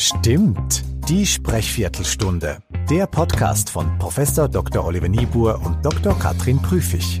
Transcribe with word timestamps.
Stimmt, 0.00 0.84
die 1.08 1.26
Sprechviertelstunde. 1.26 2.58
Der 2.88 3.08
Podcast 3.08 3.68
von 3.68 3.98
Professor 3.98 4.48
Dr. 4.48 4.84
Oliver 4.84 5.08
Niebuhr 5.08 5.60
und 5.66 5.84
Dr. 5.84 6.16
Katrin 6.16 6.62
Prüfig. 6.62 7.20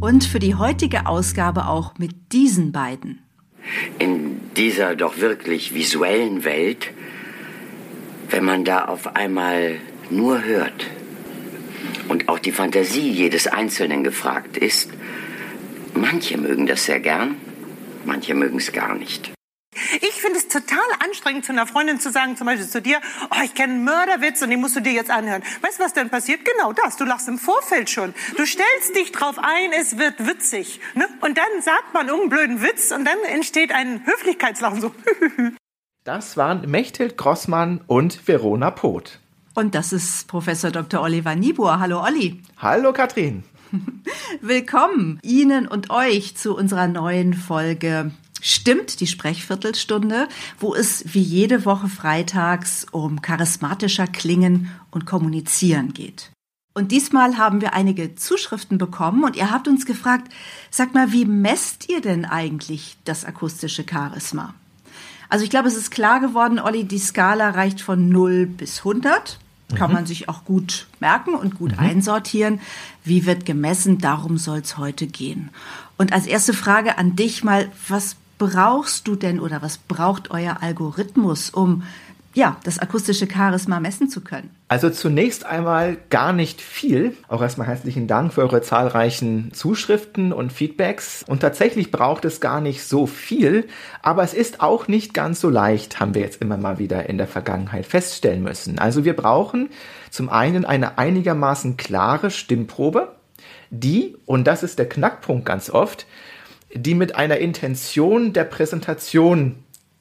Und 0.00 0.22
für 0.22 0.38
die 0.38 0.54
heutige 0.54 1.06
Ausgabe 1.06 1.66
auch 1.66 1.98
mit 1.98 2.12
diesen 2.30 2.70
beiden. 2.70 3.24
In 3.98 4.40
dieser 4.56 4.94
doch 4.94 5.18
wirklich 5.18 5.74
visuellen 5.74 6.44
Welt, 6.44 6.92
wenn 8.30 8.44
man 8.44 8.64
da 8.64 8.84
auf 8.84 9.16
einmal 9.16 9.80
nur 10.08 10.44
hört 10.44 10.86
und 12.08 12.28
auch 12.28 12.38
die 12.38 12.52
Fantasie 12.52 13.10
jedes 13.10 13.48
Einzelnen 13.48 14.04
gefragt 14.04 14.56
ist, 14.56 14.88
manche 15.94 16.38
mögen 16.38 16.68
das 16.68 16.84
sehr 16.84 17.00
gern, 17.00 17.34
manche 18.04 18.36
mögen 18.36 18.58
es 18.58 18.70
gar 18.70 18.94
nicht. 18.94 19.34
Ich 20.00 20.20
finde 20.20 20.38
es 20.38 20.48
total 20.48 20.78
anstrengend, 21.04 21.44
zu 21.44 21.52
einer 21.52 21.66
Freundin 21.66 22.00
zu 22.00 22.10
sagen, 22.10 22.36
zum 22.36 22.46
Beispiel 22.46 22.68
zu 22.68 22.80
dir, 22.80 23.00
oh, 23.30 23.42
ich 23.44 23.54
kenne 23.54 23.74
einen 23.74 23.84
Mörderwitz 23.84 24.42
und 24.42 24.50
den 24.50 24.60
musst 24.60 24.76
du 24.76 24.80
dir 24.80 24.92
jetzt 24.92 25.10
anhören. 25.10 25.42
Weißt 25.62 25.78
du, 25.78 25.84
was 25.84 25.92
dann 25.92 26.10
passiert? 26.10 26.40
Genau 26.44 26.72
das. 26.72 26.96
Du 26.96 27.04
lachst 27.04 27.28
im 27.28 27.38
Vorfeld 27.38 27.90
schon. 27.90 28.14
Du 28.36 28.46
stellst 28.46 28.94
dich 28.96 29.12
drauf 29.12 29.38
ein, 29.38 29.72
es 29.80 29.98
wird 29.98 30.26
witzig. 30.26 30.80
Ne? 30.94 31.06
Und 31.20 31.38
dann 31.38 31.62
sagt 31.62 31.92
man 31.92 32.08
einen 32.08 32.28
blöden 32.28 32.62
Witz 32.62 32.92
und 32.92 33.04
dann 33.04 33.18
entsteht 33.32 33.72
ein 33.72 34.04
Höflichkeitslachen 34.06 34.80
so. 34.80 34.94
das 36.04 36.36
waren 36.36 36.70
Mechthild 36.70 37.16
Grossmann 37.16 37.80
und 37.86 38.26
Verona 38.26 38.70
Poth. 38.70 39.20
Und 39.54 39.74
das 39.74 39.92
ist 39.92 40.26
Professor 40.26 40.70
Dr. 40.70 41.00
Oliver 41.00 41.36
Niebuhr. 41.36 41.78
Hallo 41.78 42.02
Olli. 42.02 42.42
Hallo 42.58 42.92
Katrin. 42.92 43.44
Willkommen 44.40 45.20
Ihnen 45.22 45.66
und 45.66 45.90
euch 45.90 46.36
zu 46.36 46.56
unserer 46.56 46.88
neuen 46.88 47.34
Folge 47.34 48.10
Stimmt, 48.46 49.00
die 49.00 49.06
Sprechviertelstunde, 49.06 50.28
wo 50.58 50.74
es 50.74 51.02
wie 51.14 51.22
jede 51.22 51.64
Woche 51.64 51.88
freitags 51.88 52.86
um 52.90 53.22
charismatischer 53.22 54.06
Klingen 54.06 54.70
und 54.90 55.06
Kommunizieren 55.06 55.94
geht. 55.94 56.30
Und 56.74 56.92
diesmal 56.92 57.38
haben 57.38 57.62
wir 57.62 57.72
einige 57.72 58.16
Zuschriften 58.16 58.76
bekommen 58.76 59.24
und 59.24 59.36
ihr 59.36 59.50
habt 59.50 59.66
uns 59.66 59.86
gefragt, 59.86 60.30
sag 60.70 60.92
mal, 60.92 61.10
wie 61.10 61.24
messt 61.24 61.88
ihr 61.88 62.02
denn 62.02 62.26
eigentlich 62.26 62.98
das 63.04 63.24
akustische 63.24 63.86
Charisma? 63.90 64.52
Also 65.30 65.42
ich 65.42 65.50
glaube, 65.50 65.68
es 65.68 65.76
ist 65.78 65.90
klar 65.90 66.20
geworden, 66.20 66.58
Olli, 66.58 66.84
die 66.84 66.98
Skala 66.98 67.48
reicht 67.48 67.80
von 67.80 68.10
0 68.10 68.44
bis 68.44 68.80
100 68.80 69.38
kann 69.74 69.90
mhm. 69.90 69.94
man 69.94 70.06
sich 70.06 70.28
auch 70.28 70.44
gut 70.44 70.86
merken 71.00 71.34
und 71.34 71.56
gut 71.56 71.72
mhm. 71.72 71.78
einsortieren. 71.78 72.60
Wie 73.02 73.24
wird 73.24 73.46
gemessen? 73.46 73.98
Darum 73.98 74.36
soll 74.36 74.58
es 74.58 74.76
heute 74.76 75.06
gehen. 75.06 75.48
Und 75.96 76.12
als 76.12 76.26
erste 76.26 76.52
Frage 76.52 76.98
an 76.98 77.16
dich 77.16 77.42
mal, 77.42 77.72
was 77.88 78.16
brauchst 78.38 79.06
du 79.08 79.16
denn 79.16 79.40
oder 79.40 79.62
was 79.62 79.78
braucht 79.78 80.30
euer 80.30 80.58
Algorithmus, 80.60 81.50
um 81.50 81.82
ja, 82.34 82.56
das 82.64 82.80
akustische 82.80 83.28
Charisma 83.32 83.78
messen 83.78 84.08
zu 84.08 84.20
können? 84.20 84.50
Also 84.66 84.90
zunächst 84.90 85.46
einmal 85.46 85.96
gar 86.10 86.32
nicht 86.32 86.60
viel. 86.60 87.16
Auch 87.28 87.40
erstmal 87.40 87.68
herzlichen 87.68 88.08
Dank 88.08 88.32
für 88.32 88.42
eure 88.42 88.60
zahlreichen 88.60 89.52
Zuschriften 89.52 90.32
und 90.32 90.52
Feedbacks. 90.52 91.24
Und 91.28 91.40
tatsächlich 91.40 91.92
braucht 91.92 92.24
es 92.24 92.40
gar 92.40 92.60
nicht 92.60 92.82
so 92.82 93.06
viel, 93.06 93.68
aber 94.02 94.24
es 94.24 94.34
ist 94.34 94.60
auch 94.60 94.88
nicht 94.88 95.14
ganz 95.14 95.40
so 95.40 95.48
leicht, 95.48 96.00
haben 96.00 96.14
wir 96.14 96.22
jetzt 96.22 96.42
immer 96.42 96.56
mal 96.56 96.80
wieder 96.80 97.08
in 97.08 97.18
der 97.18 97.28
Vergangenheit 97.28 97.86
feststellen 97.86 98.42
müssen. 98.42 98.80
Also 98.80 99.04
wir 99.04 99.14
brauchen 99.14 99.68
zum 100.10 100.28
einen 100.28 100.64
eine 100.64 100.98
einigermaßen 100.98 101.76
klare 101.76 102.32
Stimmprobe, 102.32 103.14
die, 103.70 104.16
und 104.26 104.46
das 104.46 104.64
ist 104.64 104.78
der 104.80 104.88
Knackpunkt 104.88 105.46
ganz 105.46 105.70
oft, 105.70 106.06
die 106.74 106.94
mit 106.94 107.14
einer 107.16 107.38
Intention 107.38 108.32
der 108.32 108.44
Präsentation 108.44 109.56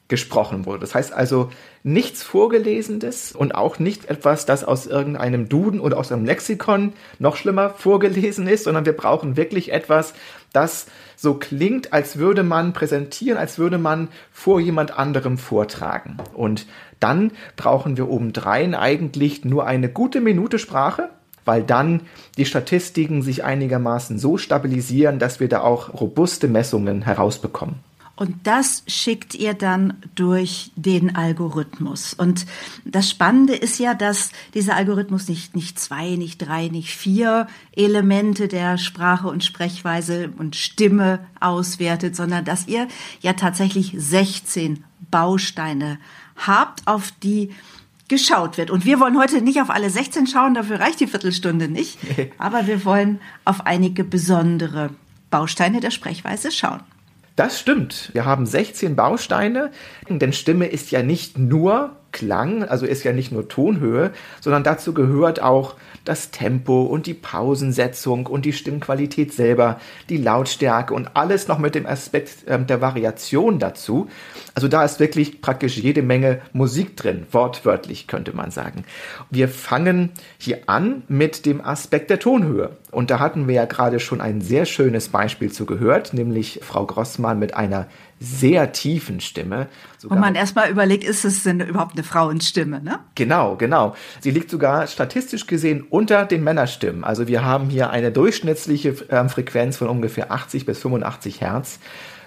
gesprochen 0.09 0.65
wurde. 0.65 0.79
Das 0.79 0.93
heißt 0.93 1.13
also 1.13 1.49
nichts 1.81 2.23
Vorgelesenes 2.23 3.31
und 3.31 3.55
auch 3.55 3.79
nicht 3.79 4.09
etwas, 4.09 4.45
das 4.45 4.63
aus 4.63 4.85
irgendeinem 4.85 5.49
Duden 5.49 5.79
oder 5.79 5.97
aus 5.97 6.11
einem 6.11 6.25
Lexikon 6.25 6.93
noch 7.19 7.35
schlimmer 7.35 7.71
vorgelesen 7.71 8.47
ist, 8.47 8.65
sondern 8.65 8.85
wir 8.85 8.93
brauchen 8.93 9.37
wirklich 9.37 9.71
etwas, 9.71 10.13
das 10.51 10.85
so 11.15 11.35
klingt, 11.35 11.93
als 11.93 12.17
würde 12.17 12.43
man 12.43 12.73
präsentieren, 12.73 13.37
als 13.37 13.57
würde 13.57 13.77
man 13.77 14.09
vor 14.31 14.59
jemand 14.59 14.97
anderem 14.97 15.37
vortragen. 15.37 16.17
Und 16.33 16.67
dann 16.99 17.31
brauchen 17.55 17.97
wir 17.97 18.09
obendrein 18.09 18.75
eigentlich 18.75 19.45
nur 19.45 19.65
eine 19.65 19.89
gute 19.89 20.21
Minute 20.21 20.59
Sprache, 20.59 21.09
weil 21.45 21.63
dann 21.63 22.01
die 22.37 22.45
Statistiken 22.45 23.21
sich 23.21 23.43
einigermaßen 23.43 24.19
so 24.19 24.37
stabilisieren, 24.37 25.19
dass 25.19 25.39
wir 25.39 25.49
da 25.49 25.61
auch 25.61 25.93
robuste 25.93 26.47
Messungen 26.47 27.03
herausbekommen. 27.03 27.75
Und 28.15 28.35
das 28.45 28.83
schickt 28.87 29.33
ihr 29.33 29.55
dann 29.55 29.95
durch 30.13 30.71
den 30.75 31.15
Algorithmus. 31.15 32.13
Und 32.13 32.45
das 32.85 33.09
Spannende 33.09 33.55
ist 33.55 33.79
ja, 33.79 33.95
dass 33.95 34.31
dieser 34.53 34.75
Algorithmus 34.75 35.27
nicht, 35.27 35.55
nicht 35.55 35.79
zwei, 35.79 36.11
nicht 36.11 36.37
drei, 36.37 36.67
nicht 36.67 36.95
vier 36.95 37.47
Elemente 37.75 38.47
der 38.47 38.77
Sprache 38.77 39.27
und 39.27 39.43
Sprechweise 39.43 40.31
und 40.37 40.55
Stimme 40.55 41.25
auswertet, 41.39 42.15
sondern 42.15 42.45
dass 42.45 42.67
ihr 42.67 42.87
ja 43.21 43.33
tatsächlich 43.33 43.95
16 43.97 44.83
Bausteine 45.09 45.97
habt, 46.35 46.87
auf 46.87 47.11
die 47.23 47.49
geschaut 48.07 48.57
wird. 48.57 48.69
Und 48.69 48.85
wir 48.85 48.99
wollen 48.99 49.17
heute 49.17 49.41
nicht 49.41 49.61
auf 49.61 49.69
alle 49.69 49.89
16 49.89 50.27
schauen, 50.27 50.53
dafür 50.53 50.79
reicht 50.79 50.99
die 50.99 51.07
Viertelstunde 51.07 51.67
nicht. 51.67 51.97
Aber 52.37 52.67
wir 52.67 52.85
wollen 52.85 53.19
auf 53.45 53.65
einige 53.65 54.03
besondere 54.03 54.89
Bausteine 55.29 55.79
der 55.79 55.91
Sprechweise 55.91 56.51
schauen. 56.51 56.81
Das 57.35 57.59
stimmt. 57.59 58.11
Wir 58.13 58.25
haben 58.25 58.45
16 58.45 58.95
Bausteine, 58.95 59.71
denn 60.07 60.33
Stimme 60.33 60.67
ist 60.67 60.91
ja 60.91 61.01
nicht 61.01 61.37
nur 61.37 61.95
Klang, 62.13 62.63
also 62.63 62.85
ist 62.85 63.03
ja 63.03 63.11
nicht 63.11 63.33
nur 63.33 63.49
Tonhöhe, 63.49 64.11
sondern 64.39 64.63
dazu 64.63 64.93
gehört 64.93 65.41
auch 65.41 65.75
das 66.05 66.31
Tempo 66.31 66.83
und 66.83 67.07
die 67.07 67.13
Pausensetzung 67.13 68.27
und 68.27 68.45
die 68.45 68.53
Stimmqualität 68.53 69.33
selber, 69.33 69.79
die 70.09 70.17
Lautstärke 70.17 70.93
und 70.93 71.15
alles 71.15 71.47
noch 71.47 71.59
mit 71.59 71.75
dem 71.75 71.85
Aspekt 71.85 72.47
äh, 72.47 72.59
der 72.63 72.81
Variation 72.81 73.59
dazu. 73.59 74.07
Also 74.53 74.67
da 74.67 74.83
ist 74.83 74.99
wirklich 74.99 75.41
praktisch 75.41 75.77
jede 75.77 76.01
Menge 76.01 76.41
Musik 76.53 76.95
drin, 76.95 77.25
wortwörtlich 77.31 78.07
könnte 78.07 78.35
man 78.35 78.51
sagen. 78.51 78.85
Wir 79.29 79.49
fangen 79.49 80.11
hier 80.37 80.61
an 80.67 81.03
mit 81.07 81.45
dem 81.45 81.59
Aspekt 81.65 82.09
der 82.09 82.19
Tonhöhe. 82.19 82.77
Und 82.91 83.09
da 83.09 83.19
hatten 83.19 83.47
wir 83.47 83.55
ja 83.55 83.65
gerade 83.65 83.99
schon 83.99 84.21
ein 84.21 84.41
sehr 84.41 84.65
schönes 84.65 85.09
Beispiel 85.09 85.51
zu 85.51 85.65
gehört, 85.65 86.13
nämlich 86.13 86.59
Frau 86.61 86.85
Grossmann 86.85 87.39
mit 87.39 87.55
einer 87.55 87.87
sehr 88.23 88.71
tiefen 88.71 89.19
Stimme. 89.19 89.67
Sogar 89.97 90.17
Wo 90.17 90.21
man 90.21 90.35
erstmal 90.35 90.69
überlegt, 90.69 91.03
ist 91.03 91.25
es 91.25 91.43
denn 91.43 91.59
überhaupt 91.59 91.93
eine 91.93 92.03
Frauenstimme, 92.03 92.81
ne? 92.81 92.99
Genau, 93.15 93.57
genau. 93.57 93.95
Sie 94.21 94.31
liegt 94.31 94.49
sogar 94.49 94.87
statistisch 94.87 95.45
gesehen 95.45 95.85
unter 95.89 96.25
den 96.25 96.43
Männerstimmen. 96.43 97.03
Also 97.03 97.27
wir 97.27 97.43
haben 97.43 97.69
hier 97.69 97.89
eine 97.89 98.11
durchschnittliche 98.11 98.89
äh, 99.09 99.27
Frequenz 99.27 99.77
von 99.77 99.89
ungefähr 99.89 100.31
80 100.31 100.65
bis 100.65 100.79
85 100.79 101.41
Hertz 101.41 101.79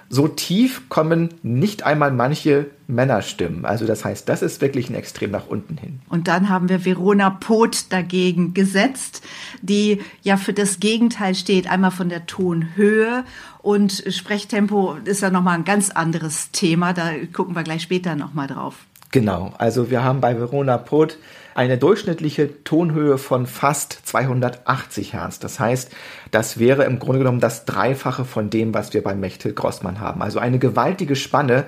so 0.09 0.28
tief 0.28 0.89
kommen 0.89 1.34
nicht 1.43 1.84
einmal 1.84 2.12
manche 2.12 2.71
Männerstimmen. 2.87 3.65
Also 3.65 3.87
das 3.87 4.05
heißt, 4.05 4.28
das 4.28 4.43
ist 4.43 4.61
wirklich 4.61 4.89
ein 4.89 4.94
Extrem 4.94 5.31
nach 5.31 5.49
unten 5.49 5.77
hin. 5.77 6.00
Und 6.09 6.28
dann 6.28 6.49
haben 6.49 6.69
wir 6.69 6.84
Verona 6.84 7.31
Poth 7.31 7.93
dagegen 7.93 8.55
gesetzt, 8.55 9.22
die 9.62 10.00
ja 10.22 10.37
für 10.37 10.53
das 10.53 10.78
Gegenteil 10.78 11.34
steht, 11.34 11.69
einmal 11.69 11.91
von 11.91 12.09
der 12.09 12.27
Tonhöhe 12.27 13.25
und 13.59 14.05
Sprechtempo 14.09 14.97
ist 15.05 15.22
ja 15.22 15.31
nochmal 15.31 15.59
ein 15.59 15.65
ganz 15.65 15.91
anderes 15.91 16.50
Thema. 16.53 16.93
Da 16.93 17.11
gucken 17.33 17.56
wir 17.56 17.65
gleich 17.65 17.83
später 17.83 18.15
nochmal 18.15 18.47
drauf. 18.47 18.87
Genau, 19.16 19.54
also 19.56 19.88
wir 19.88 20.04
haben 20.04 20.21
bei 20.21 20.38
Verona 20.38 20.77
Poth 20.77 21.16
eine 21.54 21.78
durchschnittliche 21.78 22.62
Tonhöhe 22.65 23.16
von 23.16 23.47
fast 23.47 23.99
280 24.04 25.15
Hertz. 25.15 25.38
Das 25.38 25.59
heißt, 25.59 25.91
das 26.31 26.59
wäre 26.59 26.84
im 26.84 26.99
Grunde 26.99 27.21
genommen 27.21 27.41
das 27.41 27.65
Dreifache 27.65 28.26
von 28.26 28.50
dem, 28.50 28.75
was 28.75 28.93
wir 28.93 29.03
bei 29.03 29.15
Mechthild 29.15 29.56
Grossmann 29.56 30.00
haben. 30.00 30.21
Also 30.21 30.38
eine 30.38 30.59
gewaltige 30.59 31.16
Spanne. 31.16 31.65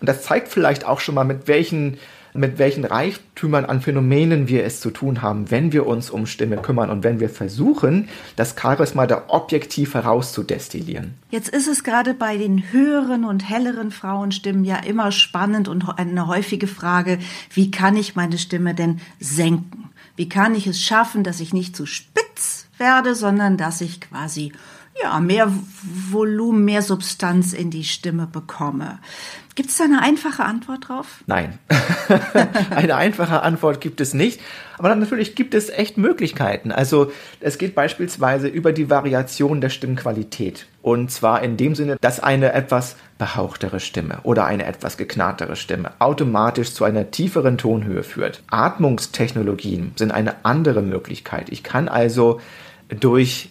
Und 0.00 0.08
das 0.08 0.22
zeigt 0.22 0.48
vielleicht 0.48 0.84
auch 0.84 0.98
schon 0.98 1.14
mal, 1.14 1.22
mit 1.22 1.46
welchen 1.46 1.98
mit 2.34 2.58
welchen 2.58 2.84
Reichtümern 2.84 3.64
an 3.64 3.80
Phänomenen 3.80 4.48
wir 4.48 4.64
es 4.64 4.80
zu 4.80 4.90
tun 4.90 5.22
haben, 5.22 5.50
wenn 5.50 5.72
wir 5.72 5.86
uns 5.86 6.10
um 6.10 6.26
Stimme 6.26 6.56
kümmern 6.56 6.90
und 6.90 7.04
wenn 7.04 7.20
wir 7.20 7.28
versuchen, 7.28 8.08
das 8.36 8.54
Charisma 8.60 9.06
da 9.06 9.24
objektiv 9.28 9.94
herauszudestillieren. 9.94 11.14
Jetzt 11.30 11.48
ist 11.48 11.68
es 11.68 11.84
gerade 11.84 12.14
bei 12.14 12.36
den 12.36 12.72
höheren 12.72 13.24
und 13.24 13.48
helleren 13.48 13.90
Frauenstimmen 13.90 14.64
ja 14.64 14.76
immer 14.76 15.12
spannend 15.12 15.68
und 15.68 15.88
eine 15.98 16.26
häufige 16.26 16.66
Frage, 16.66 17.18
wie 17.52 17.70
kann 17.70 17.96
ich 17.96 18.16
meine 18.16 18.38
Stimme 18.38 18.74
denn 18.74 19.00
senken? 19.20 19.90
Wie 20.16 20.28
kann 20.28 20.54
ich 20.54 20.66
es 20.66 20.82
schaffen, 20.82 21.22
dass 21.22 21.40
ich 21.40 21.52
nicht 21.52 21.76
zu 21.76 21.86
spitz 21.86 22.66
werde, 22.78 23.14
sondern 23.14 23.56
dass 23.56 23.80
ich 23.80 24.00
quasi 24.00 24.52
ja, 25.02 25.20
mehr 25.20 25.52
Volumen, 26.10 26.64
mehr 26.64 26.82
Substanz 26.82 27.52
in 27.52 27.70
die 27.70 27.84
Stimme 27.84 28.26
bekomme. 28.26 28.98
Gibt 29.54 29.70
es 29.70 29.76
da 29.76 29.84
eine 29.84 30.02
einfache 30.02 30.44
Antwort 30.44 30.88
drauf? 30.88 31.24
Nein. 31.26 31.58
eine 32.70 32.94
einfache 32.94 33.42
Antwort 33.42 33.80
gibt 33.80 34.00
es 34.00 34.14
nicht. 34.14 34.40
Aber 34.78 34.94
natürlich 34.94 35.34
gibt 35.34 35.52
es 35.52 35.68
echt 35.68 35.98
Möglichkeiten. 35.98 36.70
Also 36.70 37.10
es 37.40 37.58
geht 37.58 37.74
beispielsweise 37.74 38.46
über 38.46 38.72
die 38.72 38.88
Variation 38.88 39.60
der 39.60 39.70
Stimmqualität. 39.70 40.66
Und 40.80 41.10
zwar 41.10 41.42
in 41.42 41.56
dem 41.56 41.74
Sinne, 41.74 41.96
dass 42.00 42.20
eine 42.20 42.52
etwas 42.52 42.96
behauchtere 43.18 43.80
Stimme 43.80 44.20
oder 44.22 44.46
eine 44.46 44.64
etwas 44.64 44.96
geknarrtere 44.96 45.56
Stimme 45.56 45.90
automatisch 45.98 46.72
zu 46.72 46.84
einer 46.84 47.10
tieferen 47.10 47.58
Tonhöhe 47.58 48.04
führt. 48.04 48.44
Atmungstechnologien 48.48 49.92
sind 49.96 50.12
eine 50.12 50.44
andere 50.44 50.82
Möglichkeit. 50.82 51.48
Ich 51.50 51.64
kann 51.64 51.88
also 51.88 52.40
durch 52.88 53.50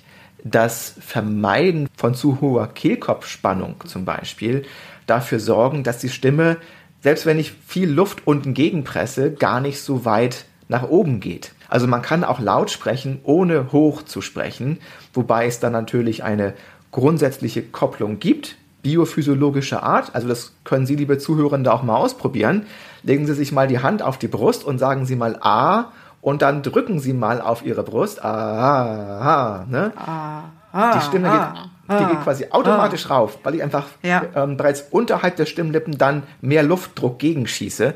das 0.52 0.96
Vermeiden 1.00 1.88
von 1.96 2.16
zu 2.16 2.42
hoher 2.42 2.68
Kehlkopfspannung 2.68 3.76
zum 3.86 4.06
Beispiel 4.06 4.64
dafür 5.06 5.40
sorgen, 5.40 5.84
dass 5.84 6.00
die 6.00 6.10
Stimme, 6.10 6.58
selbst 7.02 7.26
wenn 7.26 7.40
ich 7.40 7.54
viel 7.66 7.90
Luft 7.90 8.26
unten 8.26 8.54
gegenpresse, 8.54 9.32
gar 9.32 9.62
nicht 9.62 9.82
so 9.82 10.06
weit 10.06 10.46
nach 10.68 10.90
oben 10.90 11.20
geht. 11.20 11.54
Also 11.70 11.88
man 11.88 12.02
kann 12.02 12.24
auch 12.24 12.40
laut 12.40 12.72
sprechen, 12.72 13.20
ohne 13.24 13.72
hoch 13.72 14.04
zu 14.04 14.22
sprechen, 14.22 14.80
wobei 15.14 15.48
es 15.48 15.60
dann 15.60 15.74
natürlich 15.74 16.24
eine 16.24 16.54
grundsätzliche 16.92 17.62
Kopplung 17.62 18.20
gibt, 18.20 18.56
biophysiologischer 18.84 19.84
Art. 19.84 20.16
Also 20.16 20.28
das 20.28 20.54
können 20.64 20.86
Sie, 20.86 20.96
liebe 20.96 21.18
Zuhörende, 21.18 21.74
auch 21.74 21.84
mal 21.84 21.98
ausprobieren. 21.98 22.66
Legen 23.04 23.26
Sie 23.28 23.34
sich 23.34 23.52
mal 23.52 23.68
die 23.68 23.80
Hand 23.80 24.02
auf 24.02 24.18
die 24.18 24.28
Brust 24.28 24.64
und 24.64 24.80
sagen 24.80 25.06
Sie 25.06 25.16
mal 25.16 25.38
A 25.42 25.92
und 26.28 26.42
dann 26.42 26.62
drücken 26.62 27.00
Sie 27.00 27.14
mal 27.14 27.40
auf 27.40 27.66
Ihre 27.66 27.84
Brust. 27.84 28.22
A, 28.22 29.62
A, 29.62 29.66
ne? 29.66 29.94
A, 29.96 30.44
A, 30.74 30.98
die 30.98 31.06
Stimme 31.06 31.30
geht 31.30 31.64
die 31.90 32.06
geht 32.06 32.22
quasi 32.22 32.48
automatisch 32.50 33.06
ah. 33.06 33.16
rauf, 33.16 33.40
weil 33.44 33.56
ich 33.56 33.64
einfach 33.64 33.86
ja. 34.04 34.26
ähm, 34.36 34.58
bereits 34.58 34.84
unterhalb 34.92 35.38
der 35.38 35.46
Stimmlippen 35.46 35.98
dann 35.98 36.24
mehr 36.42 36.64
Luftdruck 36.64 37.18
gegenschieße. 37.18 37.94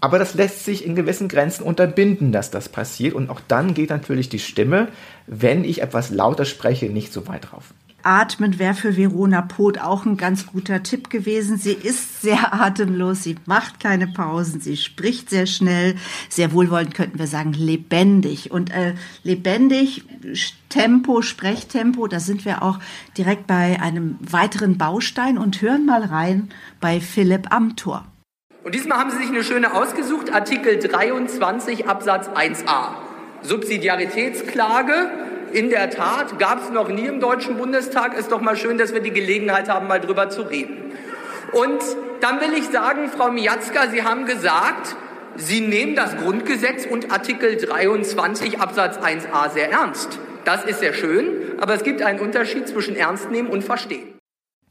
Aber 0.00 0.18
das 0.18 0.34
lässt 0.34 0.64
sich 0.64 0.84
in 0.84 0.96
gewissen 0.96 1.28
Grenzen 1.28 1.62
unterbinden, 1.62 2.32
dass 2.32 2.50
das 2.50 2.68
passiert. 2.68 3.14
Und 3.14 3.30
auch 3.30 3.40
dann 3.46 3.74
geht 3.74 3.90
natürlich 3.90 4.28
die 4.28 4.40
Stimme, 4.40 4.88
wenn 5.28 5.62
ich 5.62 5.80
etwas 5.80 6.10
lauter 6.10 6.46
spreche, 6.46 6.86
nicht 6.86 7.12
so 7.12 7.28
weit 7.28 7.52
rauf. 7.52 7.74
Atmen 8.02 8.58
wäre 8.58 8.74
für 8.74 8.96
Verona 8.96 9.42
Poth 9.42 9.80
auch 9.80 10.06
ein 10.06 10.16
ganz 10.16 10.46
guter 10.46 10.82
Tipp 10.82 11.10
gewesen. 11.10 11.58
Sie 11.58 11.72
ist 11.72 12.22
sehr 12.22 12.54
atemlos, 12.54 13.22
sie 13.22 13.36
macht 13.46 13.80
keine 13.80 14.06
Pausen, 14.06 14.60
sie 14.60 14.76
spricht 14.76 15.30
sehr 15.30 15.46
schnell, 15.46 15.96
sehr 16.28 16.52
wohlwollend 16.52 16.94
könnten 16.94 17.18
wir 17.18 17.26
sagen, 17.26 17.52
lebendig. 17.52 18.50
Und 18.50 18.70
äh, 18.70 18.94
lebendig, 19.24 20.04
Tempo, 20.68 21.22
Sprechtempo, 21.22 22.06
da 22.06 22.20
sind 22.20 22.44
wir 22.44 22.62
auch 22.62 22.78
direkt 23.16 23.46
bei 23.46 23.80
einem 23.80 24.16
weiteren 24.20 24.78
Baustein 24.78 25.36
und 25.36 25.60
hören 25.60 25.86
mal 25.86 26.04
rein 26.04 26.50
bei 26.80 27.00
Philipp 27.00 27.52
Amthor. 27.52 28.04
Und 28.64 28.74
diesmal 28.74 28.98
haben 28.98 29.10
Sie 29.10 29.18
sich 29.18 29.28
eine 29.28 29.42
schöne 29.42 29.72
ausgesucht, 29.74 30.32
Artikel 30.32 30.78
23 30.78 31.88
Absatz 31.88 32.28
1a. 32.28 32.90
Subsidiaritätsklage 33.42 35.10
in 35.52 35.70
der 35.70 35.90
Tat 35.90 36.38
gab 36.38 36.62
es 36.62 36.70
noch 36.70 36.88
nie 36.88 37.06
im 37.06 37.20
Deutschen 37.20 37.56
Bundestag. 37.56 38.16
Ist 38.16 38.32
doch 38.32 38.40
mal 38.40 38.56
schön, 38.56 38.78
dass 38.78 38.92
wir 38.92 39.00
die 39.00 39.12
Gelegenheit 39.12 39.68
haben, 39.68 39.86
mal 39.86 40.00
drüber 40.00 40.30
zu 40.30 40.42
reden. 40.42 40.92
Und 41.52 41.80
dann 42.20 42.40
will 42.40 42.52
ich 42.56 42.66
sagen, 42.68 43.08
Frau 43.08 43.30
Miatzka, 43.30 43.88
Sie 43.88 44.02
haben 44.02 44.26
gesagt, 44.26 44.96
Sie 45.36 45.60
nehmen 45.60 45.94
das 45.94 46.16
Grundgesetz 46.16 46.84
und 46.84 47.12
Artikel 47.12 47.56
23 47.56 48.60
Absatz 48.60 48.98
1a 48.98 49.50
sehr 49.50 49.70
ernst. 49.70 50.18
Das 50.44 50.64
ist 50.64 50.80
sehr 50.80 50.94
schön, 50.94 51.26
aber 51.60 51.74
es 51.74 51.84
gibt 51.84 52.02
einen 52.02 52.20
Unterschied 52.20 52.66
zwischen 52.66 52.96
ernst 52.96 53.30
nehmen 53.30 53.48
und 53.48 53.62
verstehen. 53.62 54.18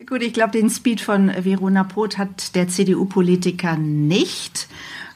Gut, 0.06 0.21
ich 0.21 0.33
glaube, 0.33 0.51
den 0.51 0.69
Speed 0.69 1.01
von 1.01 1.31
Verona 1.44 1.83
Poth 1.83 2.18
hat 2.18 2.56
der 2.56 2.68
CDU-Politiker 2.68 3.77
nicht. 3.77 4.68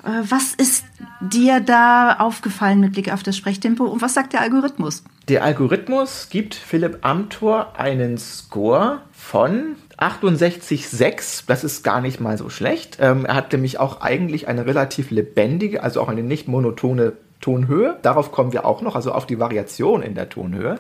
Äh, 0.04 0.24
was 0.30 0.54
ist 0.56 0.86
dir 1.20 1.60
da 1.60 2.18
aufgefallen 2.20 2.80
mit 2.80 2.94
Blick 2.94 3.14
auf 3.14 3.24
das 3.24 3.38
Sprechtempo 3.38 3.86
und 3.86 4.02
was 4.02 4.14
sagt 4.14 4.34
der 4.34 4.42
Algorithmus? 4.42 5.04
Der 5.28 5.44
Algorithmus 5.44 6.28
gibt 6.30 6.56
Philipp 6.56 7.00
Amthor 7.02 7.74
einen 7.78 8.18
Score 8.18 9.02
von 9.12 9.76
68,6. 9.98 11.44
Das 11.46 11.64
ist 11.64 11.84
gar 11.84 12.02
nicht 12.02 12.20
mal 12.20 12.38
so 12.38 12.50
schlecht. 12.50 12.98
Ähm, 13.00 13.26
er 13.26 13.36
hat 13.36 13.52
nämlich 13.54 13.80
auch 13.80 14.02
eigentlich 14.02 14.48
eine 14.48 14.66
relativ 14.66 15.12
lebendige, 15.12 15.84
also 15.84 16.02
auch 16.02 16.10
eine 16.10 16.24
nicht 16.24 16.48
monotone 16.48 17.14
Tonhöhe. 17.40 17.98
Darauf 18.02 18.32
kommen 18.32 18.54
wir 18.54 18.66
auch 18.66 18.82
noch, 18.82 18.96
also 18.96 19.12
auf 19.12 19.28
die 19.28 19.40
Variation 19.40 20.02
in 20.02 20.16
der 20.16 20.30
Tonhöhe. 20.30 20.80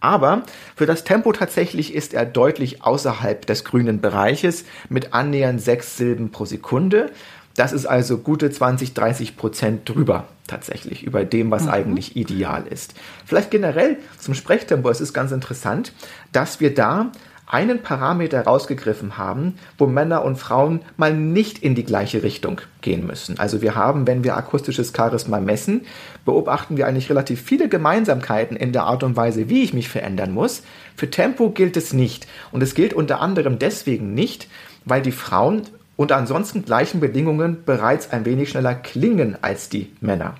Aber 0.00 0.42
für 0.76 0.84
das 0.84 1.04
Tempo 1.04 1.32
tatsächlich 1.32 1.94
ist 1.94 2.12
er 2.12 2.26
deutlich 2.26 2.82
außerhalb 2.82 3.46
des 3.46 3.64
grünen 3.64 4.02
Bereiches 4.02 4.64
mit 4.90 5.14
annähernd 5.14 5.62
sechs 5.62 5.96
Silben 5.96 6.30
pro 6.30 6.44
Sekunde. 6.44 7.10
Das 7.56 7.72
ist 7.72 7.86
also 7.86 8.18
gute 8.18 8.50
20, 8.50 8.94
30 8.94 9.36
Prozent 9.36 9.88
drüber 9.88 10.24
tatsächlich, 10.46 11.04
über 11.04 11.24
dem, 11.24 11.50
was 11.50 11.64
mhm. 11.64 11.70
eigentlich 11.70 12.16
ideal 12.16 12.66
ist. 12.66 12.94
Vielleicht 13.24 13.50
generell 13.50 13.98
zum 14.18 14.34
Sprechtempo, 14.34 14.90
es 14.90 15.00
ist 15.00 15.12
ganz 15.12 15.32
interessant, 15.32 15.92
dass 16.32 16.60
wir 16.60 16.74
da 16.74 17.12
einen 17.46 17.82
Parameter 17.82 18.42
rausgegriffen 18.42 19.18
haben, 19.18 19.56
wo 19.76 19.86
Männer 19.86 20.24
und 20.24 20.36
Frauen 20.36 20.80
mal 20.96 21.14
nicht 21.14 21.58
in 21.58 21.74
die 21.74 21.84
gleiche 21.84 22.22
Richtung 22.22 22.60
gehen 22.80 23.06
müssen. 23.06 23.38
Also 23.38 23.60
wir 23.60 23.74
haben, 23.74 24.06
wenn 24.06 24.24
wir 24.24 24.36
akustisches 24.36 24.92
Charisma 24.96 25.40
messen, 25.40 25.82
beobachten 26.24 26.76
wir 26.76 26.86
eigentlich 26.86 27.10
relativ 27.10 27.42
viele 27.42 27.68
Gemeinsamkeiten 27.68 28.56
in 28.56 28.72
der 28.72 28.84
Art 28.84 29.02
und 29.02 29.16
Weise, 29.16 29.50
wie 29.50 29.62
ich 29.62 29.74
mich 29.74 29.88
verändern 29.90 30.32
muss. 30.32 30.62
Für 30.96 31.10
Tempo 31.10 31.50
gilt 31.50 31.76
es 31.76 31.92
nicht. 31.92 32.26
Und 32.50 32.62
es 32.62 32.74
gilt 32.74 32.94
unter 32.94 33.20
anderem 33.20 33.58
deswegen 33.58 34.14
nicht, 34.14 34.48
weil 34.86 35.02
die 35.02 35.12
Frauen 35.12 35.62
unter 35.96 36.16
ansonsten 36.16 36.64
gleichen 36.64 37.00
Bedingungen 37.00 37.64
bereits 37.64 38.10
ein 38.10 38.24
wenig 38.24 38.50
schneller 38.50 38.74
klingen 38.74 39.36
als 39.42 39.68
die 39.68 39.92
Männer. 40.00 40.34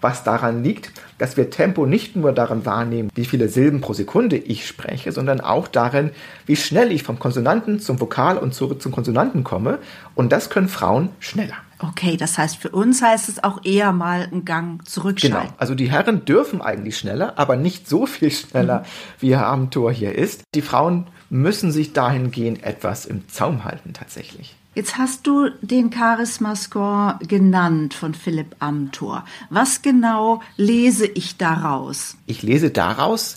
Was 0.00 0.24
daran 0.24 0.62
liegt, 0.64 0.92
dass 1.18 1.36
wir 1.36 1.50
Tempo 1.50 1.84
nicht 1.84 2.16
nur 2.16 2.32
daran 2.32 2.64
wahrnehmen, 2.64 3.10
wie 3.14 3.26
viele 3.26 3.48
Silben 3.48 3.82
pro 3.82 3.92
Sekunde 3.92 4.36
ich 4.36 4.66
spreche, 4.66 5.12
sondern 5.12 5.40
auch 5.42 5.68
darin, 5.68 6.10
wie 6.46 6.56
schnell 6.56 6.90
ich 6.90 7.02
vom 7.02 7.18
Konsonanten 7.18 7.80
zum 7.80 8.00
Vokal 8.00 8.38
und 8.38 8.54
zurück 8.54 8.80
zum 8.80 8.92
Konsonanten 8.92 9.44
komme. 9.44 9.78
Und 10.14 10.32
das 10.32 10.48
können 10.48 10.68
Frauen 10.68 11.10
schneller. 11.18 11.56
Okay, 11.78 12.16
das 12.16 12.38
heißt, 12.38 12.56
für 12.56 12.70
uns 12.70 13.02
heißt 13.02 13.28
es 13.28 13.42
auch 13.42 13.64
eher 13.64 13.92
mal 13.92 14.22
einen 14.22 14.44
Gang 14.44 14.86
zurückschalten. 14.86 15.40
Genau. 15.40 15.54
Also 15.58 15.74
die 15.74 15.90
Herren 15.90 16.24
dürfen 16.24 16.60
eigentlich 16.60 16.98
schneller, 16.98 17.38
aber 17.38 17.56
nicht 17.56 17.88
so 17.88 18.06
viel 18.06 18.30
schneller, 18.30 18.80
mhm. 18.80 18.84
wie 19.20 19.36
Herr 19.36 19.46
Abenteuer 19.46 19.92
hier 19.92 20.14
ist. 20.14 20.42
Die 20.54 20.62
Frauen 20.62 21.06
müssen 21.30 21.72
sich 21.72 21.92
dahingehend 21.92 22.64
etwas 22.64 23.06
im 23.06 23.28
Zaum 23.28 23.64
halten 23.64 23.92
tatsächlich. 23.92 24.56
Jetzt 24.80 24.96
hast 24.96 25.26
du 25.26 25.50
den 25.60 25.92
Charisma-Score 25.92 27.18
genannt 27.28 27.92
von 27.92 28.14
Philipp 28.14 28.56
Amthor. 28.60 29.26
Was 29.50 29.82
genau 29.82 30.40
lese 30.56 31.04
ich 31.04 31.36
daraus? 31.36 32.16
Ich 32.24 32.42
lese 32.42 32.70
daraus, 32.70 33.36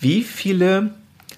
wie 0.00 0.22
viele 0.22 0.94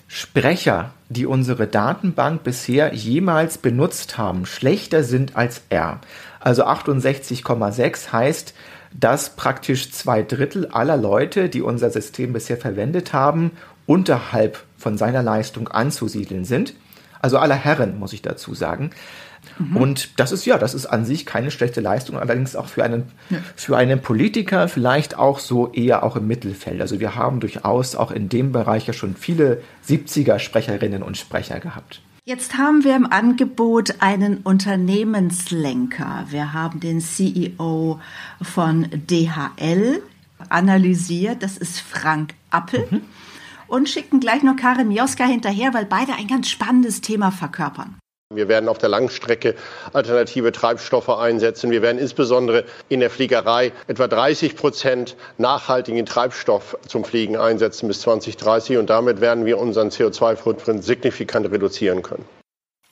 Sprecher, 0.07 0.93
die 1.09 1.27
unsere 1.27 1.67
Datenbank 1.67 2.45
bisher 2.45 2.95
jemals 2.95 3.59
benutzt 3.59 4.17
haben, 4.17 4.47
schlechter 4.47 5.03
sind 5.03 5.35
als 5.35 5.63
er. 5.71 6.01
Also 6.39 6.65
68,6 6.65 8.13
heißt, 8.13 8.55
dass 8.93 9.35
praktisch 9.35 9.91
zwei 9.91 10.23
Drittel 10.23 10.67
aller 10.67 10.97
Leute, 10.97 11.49
die 11.49 11.63
unser 11.63 11.91
System 11.91 12.33
bisher 12.33 12.59
verwendet 12.59 13.13
haben, 13.13 13.51
unterhalb 13.87 14.63
von 14.79 14.97
seiner 14.97 15.25
Leistung 15.25 15.67
anzusiedeln 15.67 16.45
sind. 16.45 16.75
Also 17.21 17.39
aller 17.39 17.57
Herren, 17.57 17.99
muss 17.99 18.13
ich 18.13 18.23
dazu 18.23 18.55
sagen. 18.55 18.91
Mhm. 19.59 19.77
Und 19.77 20.21
das 20.21 20.33
ist 20.33 20.45
ja, 20.47 20.59
das 20.59 20.75
ist 20.75 20.87
an 20.87 21.05
sich 21.05 21.27
keine 21.27 21.51
schlechte 21.51 21.81
Leistung, 21.81 22.19
allerdings 22.19 22.57
auch 22.57 22.67
für 22.67 22.85
einen, 22.85 23.05
ja. 23.31 23.39
für 23.55 23.77
einen 23.77 24.01
Politiker 24.01 24.69
vielleicht 24.69 25.19
auch 25.19 25.39
so 25.39 25.73
eher 25.73 26.03
auch 26.03 26.17
im 26.17 26.27
Mittelfeld. 26.27 26.81
Also 26.81 27.01
wir 27.01 27.15
haben 27.15 27.41
durchaus 27.41 27.95
auch 27.95 28.11
in 28.11 28.29
dem 28.29 28.53
Bereich 28.53 28.87
ja 28.87 28.93
schon 28.93 29.17
viele 29.17 29.63
70er 29.89 30.39
Sprecherinnen 30.39 31.03
und 31.03 31.17
Sprecher 31.17 31.61
gehabt. 31.61 32.01
Jetzt 32.25 32.59
haben 32.59 32.83
wir 32.83 32.97
im 32.97 33.07
Angebot 33.07 33.97
einen 34.01 34.39
Unternehmenslenker. 34.39 36.27
Wir 36.29 36.53
haben 36.53 36.81
den 36.81 37.01
CEO 37.01 38.01
von 38.43 38.89
DHL 38.91 40.03
analysiert. 40.49 41.43
Das 41.45 41.57
ist 41.57 41.81
Frank 41.81 42.35
Appel. 42.51 42.87
Mhm 42.91 43.03
und 43.69 43.89
schicken 43.89 44.21
gleich 44.21 44.43
noch 44.43 44.57
Karin 44.57 44.89
Mioska 44.89 45.25
hinterher, 45.25 45.75
weil 45.75 45.87
beide 45.87 46.15
ein 46.15 46.27
ganz 46.27 46.49
spannendes 46.49 47.01
Thema 47.01 47.31
verkörpern. 47.31 47.97
Wir 48.35 48.49
werden 48.49 48.69
auf 48.69 48.79
der 48.79 48.89
Langstrecke 48.89 49.55
alternative 49.93 50.51
Treibstoffe 50.51 51.11
einsetzen. 51.11 51.71
Wir 51.71 51.81
werden 51.81 51.99
insbesondere 51.99 52.65
in 52.89 52.99
der 52.99 53.09
Fliegerei 53.09 53.71
etwa 53.87 54.09
30 54.09 54.57
Prozent 54.57 55.15
nachhaltigen 55.39 56.05
Treibstoff 56.07 56.77
zum 56.89 57.05
Fliegen 57.05 57.37
einsetzen 57.37 57.87
bis 57.87 58.01
2030 58.01 58.79
und 58.79 58.91
damit 58.91 59.21
werden 59.21 59.45
wir 59.45 59.59
unseren 59.59 59.91
CO2-Footprint 59.91 60.83
signifikant 60.83 61.49
reduzieren 61.53 62.03
können. 62.03 62.25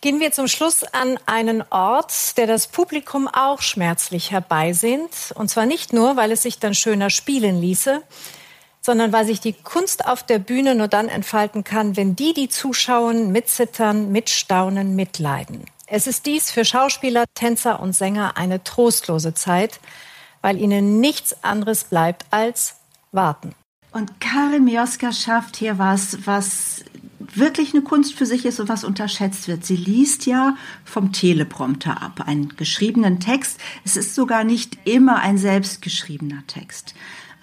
Gehen 0.02 0.20
wir 0.20 0.30
zum 0.30 0.46
Schluss 0.46 0.84
an 0.84 1.18
einen 1.26 1.64
Ort, 1.68 2.38
der 2.38 2.46
das 2.46 2.68
Publikum 2.68 3.26
auch 3.26 3.60
schmerzlich 3.60 4.30
herbeisehnt. 4.30 5.32
Und 5.34 5.48
zwar 5.48 5.66
nicht 5.66 5.92
nur, 5.92 6.16
weil 6.16 6.30
es 6.30 6.42
sich 6.42 6.60
dann 6.60 6.74
schöner 6.74 7.10
spielen 7.10 7.60
ließe, 7.60 8.02
sondern 8.84 9.12
weil 9.12 9.24
sich 9.24 9.40
die 9.40 9.54
Kunst 9.54 10.06
auf 10.06 10.22
der 10.22 10.38
Bühne 10.38 10.74
nur 10.74 10.88
dann 10.88 11.08
entfalten 11.08 11.64
kann, 11.64 11.96
wenn 11.96 12.16
die, 12.16 12.34
die 12.34 12.48
zuschauen, 12.50 13.32
mitzittern, 13.32 14.12
mitstaunen, 14.12 14.94
mitleiden. 14.94 15.64
Es 15.86 16.06
ist 16.06 16.26
dies 16.26 16.50
für 16.50 16.66
Schauspieler, 16.66 17.24
Tänzer 17.34 17.80
und 17.80 17.94
Sänger 17.94 18.36
eine 18.36 18.62
trostlose 18.62 19.32
Zeit, 19.32 19.80
weil 20.42 20.60
ihnen 20.60 21.00
nichts 21.00 21.42
anderes 21.42 21.84
bleibt 21.84 22.26
als 22.30 22.76
warten. 23.10 23.54
Und 23.92 24.20
Karin 24.20 24.64
Mioska 24.64 25.12
schafft 25.12 25.56
hier 25.56 25.78
was, 25.78 26.18
was 26.26 26.84
wirklich 27.18 27.72
eine 27.72 27.82
Kunst 27.82 28.14
für 28.14 28.26
sich 28.26 28.44
ist 28.44 28.60
und 28.60 28.68
was 28.68 28.84
unterschätzt 28.84 29.48
wird. 29.48 29.64
Sie 29.64 29.76
liest 29.76 30.26
ja 30.26 30.56
vom 30.84 31.12
Teleprompter 31.12 32.02
ab, 32.02 32.24
einen 32.26 32.54
geschriebenen 32.56 33.18
Text. 33.18 33.58
Es 33.84 33.96
ist 33.96 34.14
sogar 34.14 34.44
nicht 34.44 34.76
immer 34.84 35.20
ein 35.20 35.38
selbstgeschriebener 35.38 36.42
Text. 36.46 36.94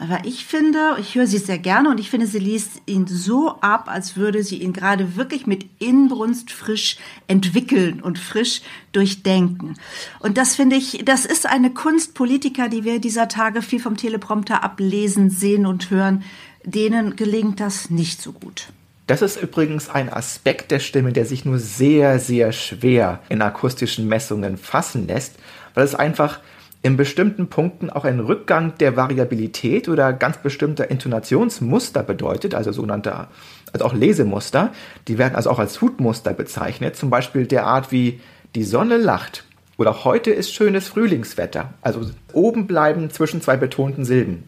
Aber 0.01 0.25
ich 0.25 0.47
finde, 0.47 0.95
ich 0.99 1.13
höre 1.13 1.27
sie 1.27 1.37
sehr 1.37 1.59
gerne 1.59 1.89
und 1.89 1.99
ich 1.99 2.09
finde, 2.09 2.25
sie 2.25 2.39
liest 2.39 2.81
ihn 2.87 3.05
so 3.05 3.59
ab, 3.61 3.87
als 3.87 4.17
würde 4.17 4.41
sie 4.41 4.57
ihn 4.57 4.73
gerade 4.73 5.15
wirklich 5.15 5.45
mit 5.45 5.67
Inbrunst 5.77 6.49
frisch 6.51 6.97
entwickeln 7.27 8.01
und 8.01 8.17
frisch 8.17 8.63
durchdenken. 8.93 9.75
Und 10.19 10.39
das 10.39 10.55
finde 10.55 10.75
ich, 10.75 11.03
das 11.05 11.25
ist 11.27 11.45
eine 11.45 11.69
Kunst 11.69 12.15
Politiker, 12.15 12.67
die 12.67 12.83
wir 12.83 12.97
dieser 12.99 13.27
Tage 13.27 13.61
viel 13.61 13.79
vom 13.79 13.95
Teleprompter 13.95 14.63
ablesen, 14.63 15.29
sehen 15.29 15.67
und 15.67 15.91
hören. 15.91 16.23
Denen 16.63 17.15
gelingt 17.15 17.59
das 17.59 17.91
nicht 17.91 18.23
so 18.23 18.31
gut. 18.31 18.69
Das 19.05 19.21
ist 19.21 19.39
übrigens 19.39 19.87
ein 19.87 20.11
Aspekt 20.11 20.71
der 20.71 20.79
Stimme, 20.79 21.13
der 21.13 21.27
sich 21.27 21.45
nur 21.45 21.59
sehr, 21.59 22.19
sehr 22.19 22.53
schwer 22.53 23.21
in 23.29 23.43
akustischen 23.43 24.07
Messungen 24.07 24.57
fassen 24.57 25.05
lässt, 25.05 25.35
weil 25.75 25.85
es 25.85 25.93
einfach 25.93 26.39
in 26.83 26.97
bestimmten 26.97 27.47
Punkten 27.47 27.89
auch 27.89 28.05
ein 28.05 28.19
Rückgang 28.19 28.73
der 28.79 28.95
Variabilität 28.95 29.87
oder 29.87 30.13
ganz 30.13 30.37
bestimmter 30.37 30.89
Intonationsmuster 30.89 32.01
bedeutet, 32.01 32.55
also 32.55 32.71
sogenannte, 32.71 33.27
also 33.71 33.85
auch 33.85 33.93
Lesemuster. 33.93 34.71
Die 35.07 35.17
werden 35.17 35.35
also 35.35 35.51
auch 35.51 35.59
als 35.59 35.81
Hutmuster 35.81 36.33
bezeichnet, 36.33 36.95
zum 36.95 37.09
Beispiel 37.09 37.45
der 37.45 37.67
Art 37.67 37.91
wie 37.91 38.19
die 38.55 38.63
Sonne 38.63 38.97
lacht 38.97 39.45
oder 39.77 40.03
heute 40.03 40.31
ist 40.31 40.53
schönes 40.53 40.87
Frühlingswetter. 40.87 41.73
Also 41.81 42.01
oben 42.33 42.67
bleiben 42.67 43.09
zwischen 43.09 43.41
zwei 43.41 43.57
betonten 43.57 44.05
Silben. 44.05 44.43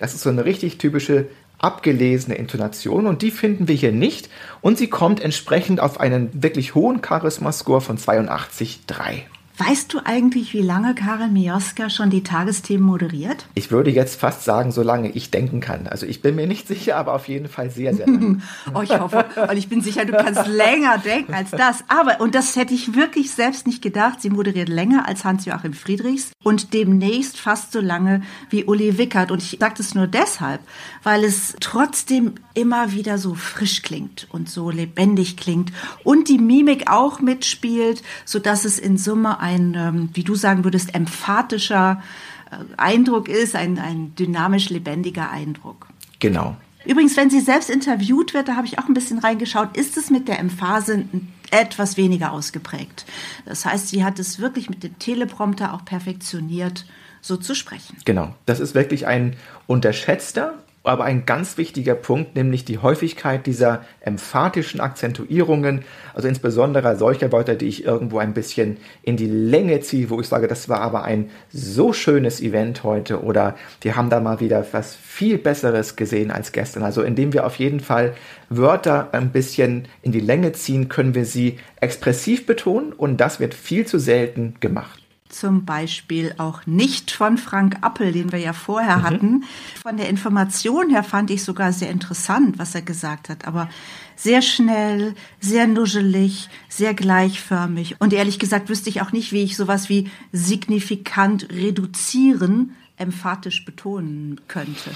Das 0.00 0.14
ist 0.14 0.20
so 0.20 0.28
eine 0.28 0.44
richtig 0.44 0.78
typische 0.78 1.26
abgelesene 1.58 2.36
Intonation 2.36 3.06
und 3.06 3.22
die 3.22 3.30
finden 3.30 3.68
wir 3.68 3.74
hier 3.74 3.92
nicht 3.92 4.28
und 4.60 4.78
sie 4.78 4.88
kommt 4.88 5.22
entsprechend 5.22 5.80
auf 5.80 6.00
einen 6.00 6.42
wirklich 6.42 6.74
hohen 6.74 7.00
Charisma-Score 7.02 7.80
von 7.80 7.98
82,3. 7.98 9.22
Weißt 9.62 9.92
du 9.92 10.00
eigentlich, 10.02 10.54
wie 10.54 10.62
lange 10.62 10.94
Karin 10.94 11.34
Mioska 11.34 11.90
schon 11.90 12.08
die 12.08 12.22
Tagesthemen 12.22 12.82
moderiert? 12.82 13.44
Ich 13.54 13.70
würde 13.70 13.90
jetzt 13.90 14.18
fast 14.18 14.42
sagen, 14.42 14.72
solange 14.72 15.10
ich 15.10 15.30
denken 15.30 15.60
kann. 15.60 15.86
Also 15.86 16.06
ich 16.06 16.22
bin 16.22 16.34
mir 16.34 16.46
nicht 16.46 16.66
sicher, 16.66 16.96
aber 16.96 17.12
auf 17.12 17.28
jeden 17.28 17.46
Fall 17.46 17.68
sehr, 17.70 17.94
sehr 17.94 18.06
lange. 18.06 18.40
oh, 18.74 18.80
ich 18.80 18.98
hoffe, 18.98 19.26
und 19.50 19.56
ich 19.58 19.68
bin 19.68 19.82
sicher, 19.82 20.06
du 20.06 20.12
kannst 20.12 20.46
länger 20.48 20.96
denken 20.96 21.34
als 21.34 21.50
das. 21.50 21.84
Aber, 21.88 22.22
und 22.22 22.34
das 22.34 22.56
hätte 22.56 22.72
ich 22.72 22.94
wirklich 22.94 23.32
selbst 23.32 23.66
nicht 23.66 23.82
gedacht, 23.82 24.22
sie 24.22 24.30
moderiert 24.30 24.70
länger 24.70 25.06
als 25.06 25.24
Hans-Joachim 25.24 25.74
Friedrichs 25.74 26.32
und 26.42 26.72
demnächst 26.72 27.38
fast 27.38 27.72
so 27.72 27.80
lange 27.80 28.22
wie 28.48 28.64
Uli 28.64 28.96
Wickert. 28.96 29.30
Und 29.30 29.42
ich 29.42 29.58
sage 29.60 29.74
das 29.76 29.94
nur 29.94 30.06
deshalb, 30.06 30.62
weil 31.02 31.22
es 31.22 31.54
trotzdem 31.60 32.36
immer 32.54 32.92
wieder 32.92 33.18
so 33.18 33.34
frisch 33.34 33.82
klingt 33.82 34.26
und 34.30 34.48
so 34.48 34.70
lebendig 34.70 35.36
klingt 35.36 35.70
und 36.02 36.30
die 36.30 36.38
Mimik 36.38 36.90
auch 36.90 37.20
mitspielt, 37.20 38.02
so 38.24 38.38
dass 38.38 38.64
es 38.64 38.78
in 38.78 38.96
Summe 38.96 39.38
ein, 39.38 39.49
ähm, 39.58 40.10
wie 40.14 40.24
du 40.24 40.34
sagen 40.34 40.64
würdest, 40.64 40.94
emphatischer 40.94 42.02
äh, 42.50 42.56
Eindruck 42.76 43.28
ist, 43.28 43.56
ein, 43.56 43.78
ein 43.78 44.14
dynamisch 44.14 44.70
lebendiger 44.70 45.30
Eindruck. 45.30 45.88
Genau. 46.18 46.56
Übrigens, 46.86 47.16
wenn 47.16 47.28
sie 47.28 47.40
selbst 47.40 47.68
interviewt 47.68 48.32
wird, 48.32 48.48
da 48.48 48.56
habe 48.56 48.66
ich 48.66 48.78
auch 48.78 48.88
ein 48.88 48.94
bisschen 48.94 49.18
reingeschaut, 49.18 49.76
ist 49.76 49.96
es 49.96 50.10
mit 50.10 50.28
der 50.28 50.38
Emphase 50.38 51.04
etwas 51.50 51.96
weniger 51.96 52.32
ausgeprägt. 52.32 53.04
Das 53.44 53.66
heißt, 53.66 53.88
sie 53.88 54.02
hat 54.02 54.18
es 54.18 54.38
wirklich 54.38 54.70
mit 54.70 54.82
dem 54.82 54.98
Teleprompter 54.98 55.74
auch 55.74 55.84
perfektioniert, 55.84 56.86
so 57.20 57.36
zu 57.36 57.54
sprechen. 57.54 57.96
Genau, 58.06 58.34
das 58.46 58.60
ist 58.60 58.74
wirklich 58.74 59.06
ein 59.06 59.36
unterschätzter 59.66 60.54
aber 60.82 61.04
ein 61.04 61.26
ganz 61.26 61.58
wichtiger 61.58 61.94
Punkt, 61.94 62.34
nämlich 62.36 62.64
die 62.64 62.78
Häufigkeit 62.78 63.46
dieser 63.46 63.84
emphatischen 64.00 64.80
Akzentuierungen, 64.80 65.84
also 66.14 66.26
insbesondere 66.26 66.96
solcher 66.96 67.30
Wörter, 67.32 67.54
die 67.54 67.68
ich 67.68 67.84
irgendwo 67.84 68.18
ein 68.18 68.32
bisschen 68.32 68.78
in 69.02 69.18
die 69.18 69.26
Länge 69.26 69.80
ziehe, 69.80 70.08
wo 70.08 70.20
ich 70.20 70.28
sage, 70.28 70.48
das 70.48 70.70
war 70.70 70.80
aber 70.80 71.04
ein 71.04 71.30
so 71.50 71.92
schönes 71.92 72.40
Event 72.40 72.82
heute 72.82 73.22
oder 73.22 73.56
wir 73.82 73.94
haben 73.94 74.08
da 74.08 74.20
mal 74.20 74.40
wieder 74.40 74.66
was 74.72 74.96
viel 74.96 75.36
Besseres 75.36 75.96
gesehen 75.96 76.30
als 76.30 76.52
gestern. 76.52 76.82
Also 76.82 77.02
indem 77.02 77.34
wir 77.34 77.44
auf 77.46 77.56
jeden 77.56 77.80
Fall 77.80 78.14
Wörter 78.48 79.10
ein 79.12 79.32
bisschen 79.32 79.86
in 80.00 80.12
die 80.12 80.20
Länge 80.20 80.52
ziehen, 80.52 80.88
können 80.88 81.14
wir 81.14 81.26
sie 81.26 81.58
expressiv 81.80 82.46
betonen 82.46 82.94
und 82.94 83.18
das 83.18 83.38
wird 83.38 83.52
viel 83.52 83.86
zu 83.86 83.98
selten 83.98 84.54
gemacht 84.60 84.99
zum 85.32 85.64
Beispiel 85.64 86.34
auch 86.38 86.66
nicht 86.66 87.10
von 87.10 87.38
Frank 87.38 87.78
Appel, 87.80 88.12
den 88.12 88.32
wir 88.32 88.38
ja 88.38 88.52
vorher 88.52 88.98
mhm. 88.98 89.02
hatten. 89.02 89.44
Von 89.82 89.96
der 89.96 90.08
Information 90.08 90.90
her 90.90 91.02
fand 91.02 91.30
ich 91.30 91.44
sogar 91.44 91.72
sehr 91.72 91.90
interessant, 91.90 92.58
was 92.58 92.74
er 92.74 92.82
gesagt 92.82 93.28
hat, 93.28 93.46
aber 93.46 93.68
sehr 94.16 94.42
schnell, 94.42 95.14
sehr 95.40 95.66
nuschelig, 95.66 96.48
sehr 96.68 96.94
gleichförmig. 96.94 97.96
Und 98.00 98.12
ehrlich 98.12 98.38
gesagt 98.38 98.68
wüsste 98.68 98.90
ich 98.90 99.00
auch 99.00 99.12
nicht, 99.12 99.32
wie 99.32 99.42
ich 99.42 99.56
sowas 99.56 99.88
wie 99.88 100.10
signifikant 100.32 101.48
reduzieren 101.50 102.76
emphatisch 103.00 103.64
betonen 103.64 104.42
könnte. 104.46 104.90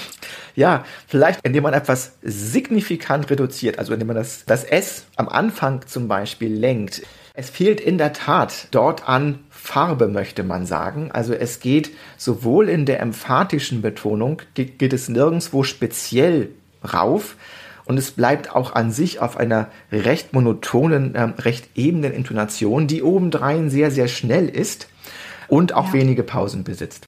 Ja, 0.55 0.85
vielleicht 1.07 1.41
indem 1.43 1.62
man 1.62 1.73
etwas 1.73 2.17
signifikant 2.23 3.31
reduziert, 3.31 3.79
also 3.79 3.95
indem 3.95 4.09
man 4.09 4.17
das, 4.17 4.45
das 4.45 4.64
S 4.64 5.07
am 5.17 5.29
Anfang 5.29 5.87
zum 5.87 6.07
Beispiel 6.07 6.53
lenkt. 6.53 7.03
Es 7.37 7.50
fehlt 7.50 7.81
in 7.81 7.99
der 7.99 8.12
Tat 8.12 8.69
dort 8.71 9.09
an 9.09 9.41
Farbe, 9.50 10.07
möchte 10.07 10.45
man 10.45 10.67
sagen. 10.67 11.11
Also 11.11 11.35
es 11.35 11.59
geht 11.59 11.91
sowohl 12.17 12.69
in 12.69 12.87
der 12.87 13.00
emphatischen 13.00 13.83
Betonung, 13.83 14.41
geht, 14.55 14.79
geht 14.79 14.93
es 14.93 15.09
nirgendwo 15.09 15.64
speziell 15.64 16.50
rauf, 16.93 17.37
und 17.87 17.99
es 17.99 18.12
bleibt 18.12 18.55
auch 18.55 18.75
an 18.75 18.93
sich 18.93 19.19
auf 19.19 19.37
einer 19.37 19.69
recht 19.91 20.33
monotonen, 20.33 21.17
äh, 21.17 21.23
recht 21.23 21.69
ebenen 21.75 22.12
Intonation, 22.12 22.87
die 22.87 23.03
obendrein 23.03 23.69
sehr, 23.69 23.91
sehr 23.91 24.09
schnell 24.09 24.49
ist 24.49 24.88
und 25.49 25.75
auch 25.75 25.88
ja. 25.88 25.95
wenige 25.95 26.23
Pausen 26.23 26.62
besitzt. 26.64 27.05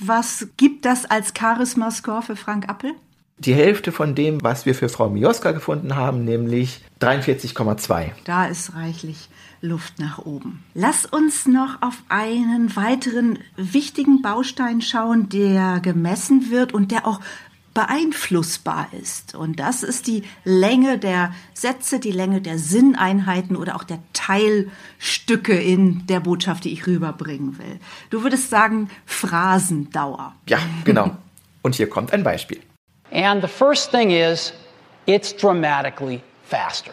Was 0.00 0.48
gibt 0.56 0.84
das 0.84 1.06
als 1.06 1.32
Charisma-Score 1.38 2.22
für 2.22 2.36
Frank 2.36 2.68
Appel? 2.68 2.92
Die 3.38 3.54
Hälfte 3.54 3.92
von 3.92 4.16
dem, 4.16 4.42
was 4.42 4.66
wir 4.66 4.74
für 4.74 4.88
Frau 4.88 5.08
Mioska 5.08 5.52
gefunden 5.52 5.94
haben, 5.94 6.24
nämlich 6.24 6.84
43,2. 7.00 8.10
Da 8.24 8.46
ist 8.46 8.74
reichlich 8.74 9.28
Luft 9.60 9.98
nach 9.98 10.18
oben. 10.18 10.64
Lass 10.74 11.04
uns 11.04 11.46
noch 11.46 11.82
auf 11.82 12.02
einen 12.08 12.74
weiteren 12.76 13.38
wichtigen 13.56 14.22
Baustein 14.22 14.80
schauen, 14.80 15.28
der 15.28 15.80
gemessen 15.80 16.50
wird 16.50 16.72
und 16.72 16.92
der 16.92 17.06
auch 17.06 17.20
beeinflussbar 17.74 18.88
ist. 18.92 19.34
Und 19.34 19.60
das 19.60 19.82
ist 19.84 20.06
die 20.08 20.24
Länge 20.44 20.98
der 20.98 21.32
Sätze, 21.54 22.00
die 22.00 22.10
Länge 22.10 22.40
der 22.40 22.58
Sinneinheiten 22.58 23.56
oder 23.56 23.76
auch 23.76 23.84
der 23.84 24.00
Teilstücke 24.12 25.54
in 25.54 26.06
der 26.06 26.20
Botschaft, 26.20 26.64
die 26.64 26.72
ich 26.72 26.86
rüberbringen 26.86 27.58
will. 27.58 27.78
Du 28.10 28.24
würdest 28.24 28.50
sagen 28.50 28.90
Phrasendauer. 29.06 30.34
Ja, 30.48 30.58
genau. 30.84 31.16
Und 31.62 31.76
hier 31.76 31.88
kommt 31.88 32.12
ein 32.12 32.24
Beispiel. 32.24 32.60
And 33.12 33.42
the 33.42 33.48
first 33.48 33.90
thing 33.90 34.10
is, 34.10 34.52
it's 35.06 35.34
dramatically 35.34 36.20
faster. 36.44 36.92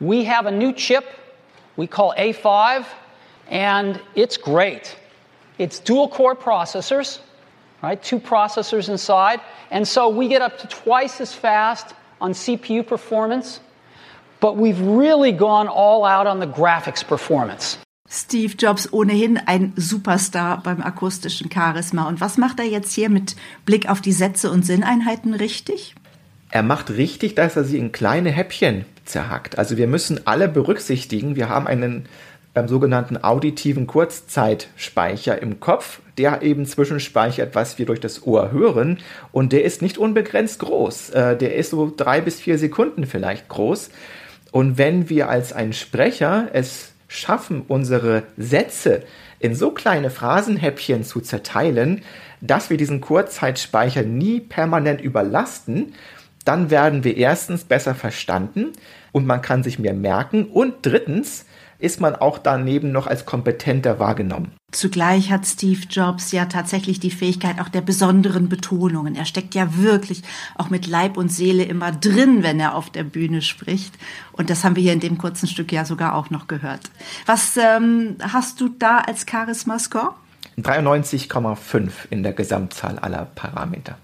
We 0.00 0.24
have 0.26 0.46
a 0.48 0.50
new 0.50 0.72
chip 0.72 1.04
we 1.78 1.86
call 1.86 2.12
A5, 2.18 2.84
and 3.48 3.98
it's 4.14 4.36
great. 4.36 4.94
It's 5.58 5.78
dual 5.78 6.08
core 6.08 6.34
processors, 6.34 7.20
right? 7.82 8.02
Two 8.02 8.18
processors 8.18 8.88
inside. 8.90 9.40
And 9.70 9.86
so 9.86 10.08
we 10.10 10.28
get 10.28 10.42
up 10.42 10.58
to 10.58 10.66
twice 10.66 11.20
as 11.20 11.32
fast 11.32 11.94
on 12.20 12.32
CPU 12.32 12.86
performance, 12.86 13.60
but 14.40 14.56
we've 14.56 14.80
really 14.80 15.32
gone 15.32 15.68
all 15.68 16.04
out 16.04 16.26
on 16.26 16.40
the 16.40 16.46
graphics 16.46 17.06
performance. 17.06 17.78
Steve 18.10 18.56
Jobs 18.56 18.90
ohnehin 18.92 19.38
ein 19.46 19.74
Superstar 19.76 20.62
beim 20.62 20.82
akustischen 20.82 21.50
Charisma. 21.50 22.08
Und 22.08 22.20
was 22.20 22.38
macht 22.38 22.58
er 22.58 22.64
jetzt 22.64 22.94
hier 22.94 23.10
mit 23.10 23.36
Blick 23.66 23.88
auf 23.88 24.00
die 24.00 24.12
Sätze 24.12 24.50
und 24.50 24.64
Sinneinheiten 24.64 25.34
richtig? 25.34 25.94
Er 26.50 26.62
macht 26.62 26.88
richtig, 26.90 27.34
dass 27.34 27.56
er 27.56 27.64
sie 27.64 27.78
in 27.78 27.92
kleine 27.92 28.30
Häppchen 28.30 28.86
zerhackt. 29.08 29.58
Also 29.58 29.76
wir 29.76 29.86
müssen 29.86 30.26
alle 30.26 30.48
berücksichtigen, 30.48 31.36
wir 31.36 31.48
haben 31.48 31.66
einen 31.66 32.06
ähm, 32.54 32.68
sogenannten 32.68 33.16
auditiven 33.16 33.86
Kurzzeitspeicher 33.86 35.40
im 35.40 35.60
Kopf, 35.60 36.00
der 36.16 36.42
eben 36.42 36.66
zwischenspeichert, 36.66 37.54
was 37.54 37.78
wir 37.78 37.86
durch 37.86 38.00
das 38.00 38.26
Ohr 38.26 38.50
hören. 38.50 38.98
Und 39.32 39.52
der 39.52 39.64
ist 39.64 39.82
nicht 39.82 39.98
unbegrenzt 39.98 40.58
groß. 40.60 41.10
Äh, 41.10 41.36
der 41.36 41.54
ist 41.54 41.70
so 41.70 41.92
drei 41.94 42.20
bis 42.20 42.40
vier 42.40 42.58
Sekunden 42.58 43.06
vielleicht 43.06 43.48
groß. 43.48 43.90
Und 44.50 44.78
wenn 44.78 45.08
wir 45.08 45.28
als 45.28 45.52
ein 45.52 45.72
Sprecher 45.72 46.48
es 46.52 46.92
schaffen, 47.06 47.62
unsere 47.68 48.24
Sätze 48.36 49.02
in 49.40 49.54
so 49.54 49.70
kleine 49.70 50.10
Phrasenhäppchen 50.10 51.04
zu 51.04 51.20
zerteilen, 51.20 52.02
dass 52.40 52.70
wir 52.70 52.76
diesen 52.76 53.00
Kurzzeitspeicher 53.00 54.02
nie 54.02 54.40
permanent 54.40 55.00
überlasten, 55.00 55.94
dann 56.48 56.70
werden 56.70 57.04
wir 57.04 57.18
erstens 57.18 57.64
besser 57.64 57.94
verstanden 57.94 58.72
und 59.12 59.26
man 59.26 59.42
kann 59.42 59.62
sich 59.62 59.78
mehr 59.78 59.92
merken 59.92 60.46
und 60.46 60.76
drittens 60.80 61.44
ist 61.78 62.00
man 62.00 62.16
auch 62.16 62.38
daneben 62.38 62.90
noch 62.90 63.06
als 63.06 63.26
kompetenter 63.26 63.98
wahrgenommen. 63.98 64.52
Zugleich 64.72 65.30
hat 65.30 65.46
Steve 65.46 65.82
Jobs 65.90 66.32
ja 66.32 66.46
tatsächlich 66.46 67.00
die 67.00 67.10
Fähigkeit 67.10 67.60
auch 67.60 67.68
der 67.68 67.82
besonderen 67.82 68.48
Betonungen. 68.48 69.14
Er 69.14 69.26
steckt 69.26 69.54
ja 69.54 69.76
wirklich 69.76 70.22
auch 70.56 70.70
mit 70.70 70.86
Leib 70.86 71.18
und 71.18 71.30
Seele 71.30 71.64
immer 71.64 71.92
drin, 71.92 72.42
wenn 72.42 72.58
er 72.58 72.74
auf 72.74 72.88
der 72.88 73.04
Bühne 73.04 73.42
spricht. 73.42 73.94
Und 74.32 74.48
das 74.48 74.64
haben 74.64 74.74
wir 74.74 74.82
hier 74.82 74.94
in 74.94 75.00
dem 75.00 75.18
kurzen 75.18 75.46
Stück 75.48 75.70
ja 75.70 75.84
sogar 75.84 76.14
auch 76.14 76.30
noch 76.30 76.48
gehört. 76.48 76.90
Was 77.26 77.58
ähm, 77.58 78.16
hast 78.20 78.60
du 78.60 78.70
da 78.70 78.98
als 78.98 79.26
Charisma-Score? 79.30 80.14
93,5 80.58 81.90
in 82.08 82.22
der 82.22 82.32
Gesamtzahl 82.32 82.98
aller 82.98 83.26
Parameter. 83.26 83.98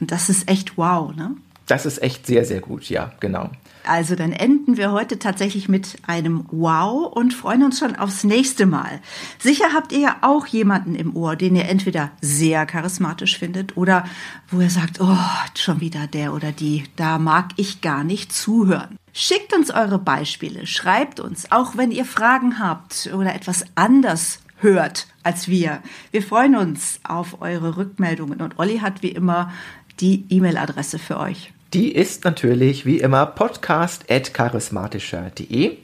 Und 0.00 0.12
das 0.12 0.28
ist 0.28 0.48
echt 0.48 0.78
wow, 0.78 1.14
ne? 1.14 1.32
Das 1.68 1.84
ist 1.84 2.02
echt 2.02 2.26
sehr, 2.26 2.44
sehr 2.46 2.60
gut, 2.60 2.88
ja, 2.88 3.12
genau. 3.20 3.50
Also 3.86 4.16
dann 4.16 4.32
enden 4.32 4.76
wir 4.76 4.90
heute 4.90 5.18
tatsächlich 5.18 5.68
mit 5.68 5.96
einem 6.06 6.46
Wow 6.50 7.12
und 7.12 7.32
freuen 7.32 7.62
uns 7.62 7.78
schon 7.78 7.94
aufs 7.94 8.24
nächste 8.24 8.66
Mal. 8.66 9.00
Sicher 9.38 9.72
habt 9.74 9.92
ihr 9.92 10.00
ja 10.00 10.16
auch 10.22 10.46
jemanden 10.46 10.94
im 10.94 11.14
Ohr, 11.14 11.36
den 11.36 11.56
ihr 11.56 11.68
entweder 11.68 12.10
sehr 12.20 12.66
charismatisch 12.66 13.38
findet 13.38 13.76
oder 13.76 14.04
wo 14.50 14.60
ihr 14.60 14.70
sagt, 14.70 15.00
oh, 15.00 15.16
schon 15.54 15.80
wieder 15.80 16.06
der 16.06 16.34
oder 16.34 16.52
die, 16.52 16.84
da 16.96 17.18
mag 17.18 17.50
ich 17.56 17.82
gar 17.82 18.02
nicht 18.02 18.32
zuhören. 18.32 18.96
Schickt 19.12 19.54
uns 19.54 19.70
eure 19.70 19.98
Beispiele, 19.98 20.66
schreibt 20.66 21.20
uns, 21.20 21.52
auch 21.52 21.76
wenn 21.76 21.90
ihr 21.90 22.04
Fragen 22.04 22.58
habt 22.58 23.10
oder 23.14 23.34
etwas 23.34 23.64
anders 23.74 24.40
hört 24.56 25.06
als 25.22 25.48
wir. 25.48 25.82
Wir 26.12 26.22
freuen 26.22 26.56
uns 26.56 27.00
auf 27.04 27.42
eure 27.42 27.76
Rückmeldungen 27.76 28.40
und 28.40 28.58
Olli 28.58 28.78
hat 28.78 29.02
wie 29.02 29.10
immer 29.10 29.52
die 30.00 30.24
E-Mail-Adresse 30.28 30.98
für 30.98 31.18
euch. 31.18 31.52
Die 31.74 31.94
ist 31.94 32.24
natürlich 32.24 32.86
wie 32.86 32.98
immer 32.98 33.26
podcast.charismatischer.de. 33.26 35.76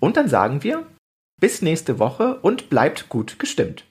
Und 0.00 0.16
dann 0.16 0.28
sagen 0.28 0.64
wir 0.64 0.84
bis 1.40 1.62
nächste 1.62 2.00
Woche 2.00 2.40
und 2.42 2.68
bleibt 2.68 3.08
gut 3.08 3.38
gestimmt. 3.38 3.84